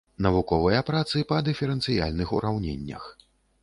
[0.25, 3.03] Навуковыя працы па дыферэнцыяльных ураўненнях.